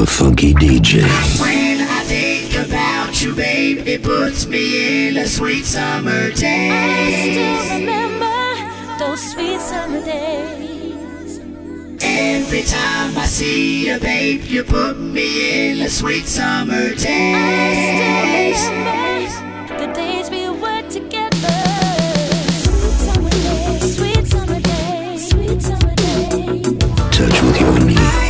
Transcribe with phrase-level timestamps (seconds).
[0.00, 1.02] a funky DJ.
[1.40, 6.70] When I think about you, babe, it puts me in a sweet summer day.
[6.70, 11.40] I still remember those sweet summer days.
[12.00, 17.34] Every time I see you, babe, you put me in a sweet summer day.
[17.34, 21.58] I still remember the days we were together.
[22.64, 23.30] Sweet summer
[23.80, 24.60] sweet summer
[25.18, 25.94] sweet summer.
[27.12, 28.29] Touch with your knee.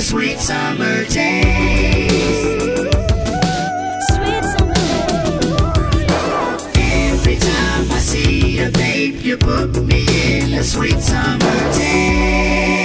[0.00, 2.40] sweet summer days.
[4.08, 4.74] Sweet summer
[6.76, 10.06] Every time I see you, babe, you put me
[10.38, 12.77] in a sweet summer day.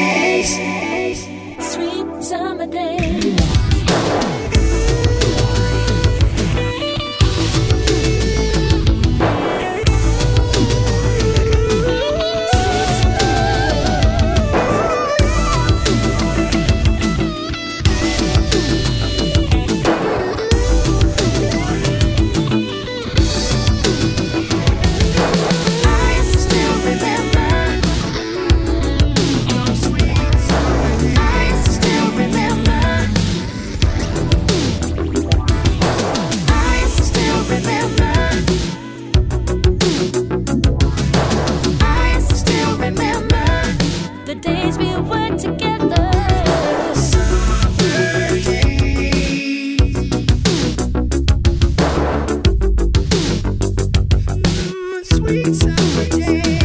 [56.10, 56.63] day.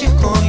[0.00, 0.39] te conto.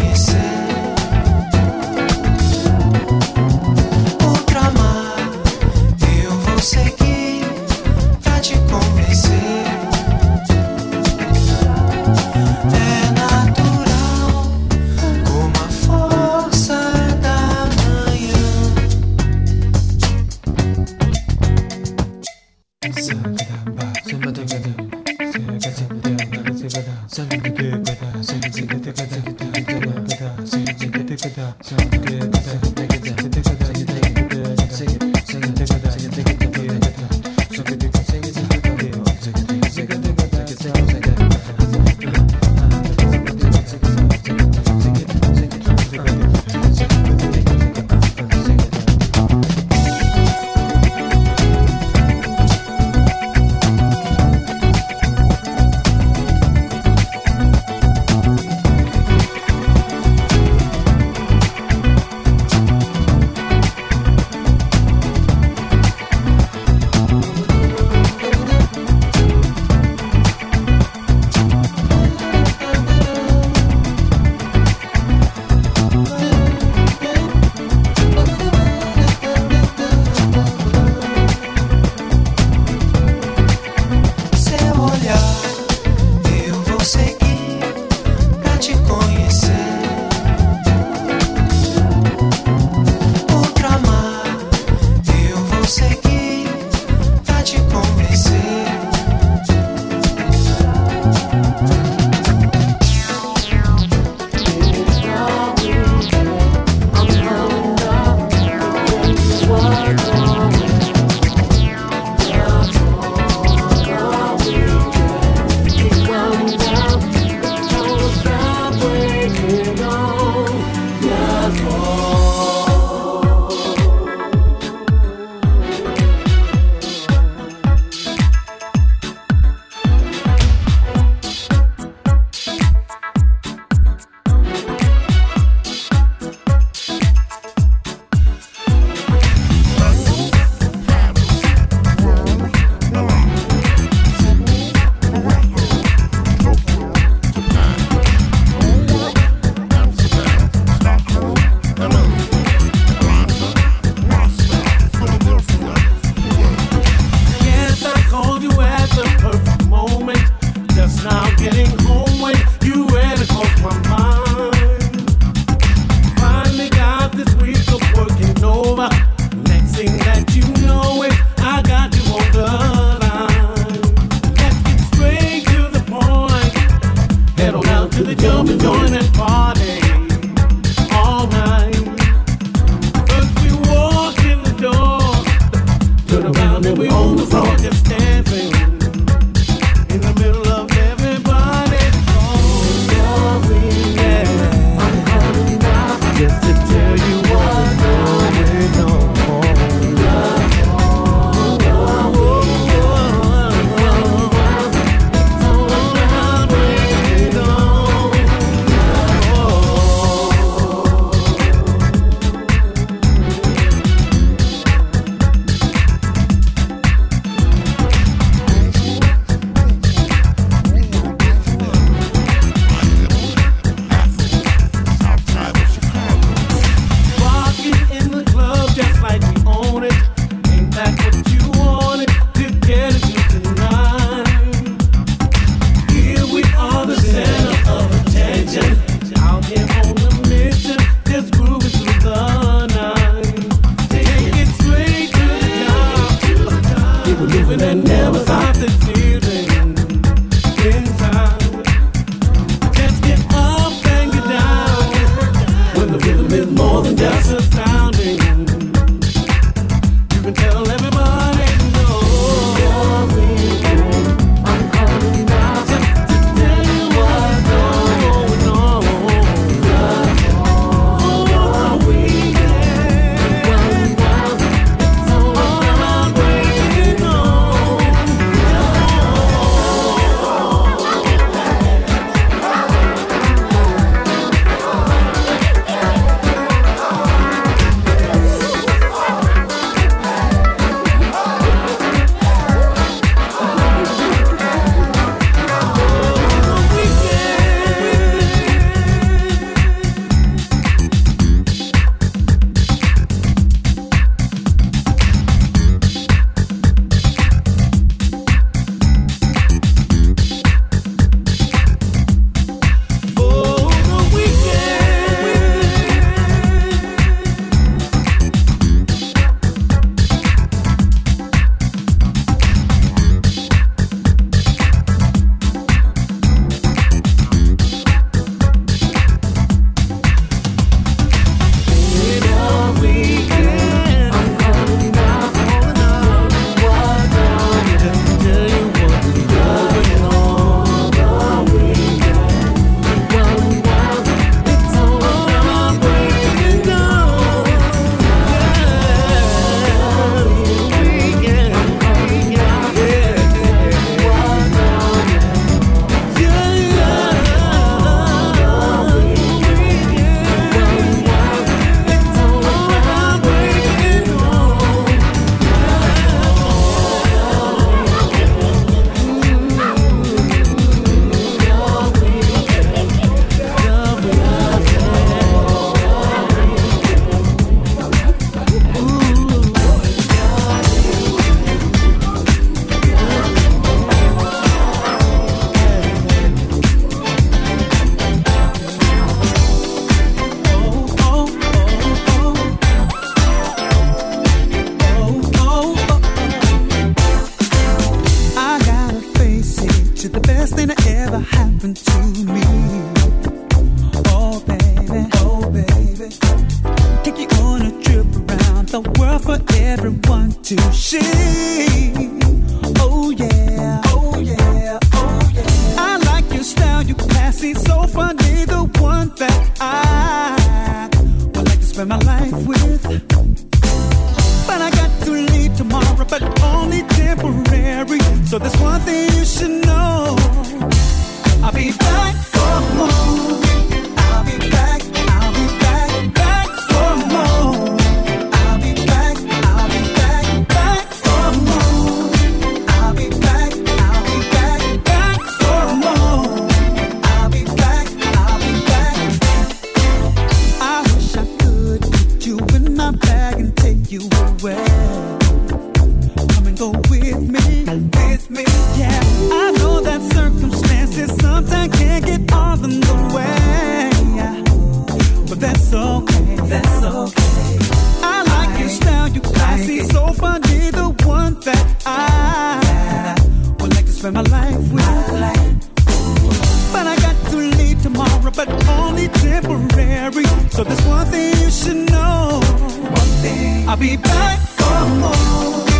[479.01, 480.25] only temporary.
[480.49, 482.39] So there's one thing you should know.
[482.41, 483.67] One thing.
[483.67, 485.70] I'll be back for more.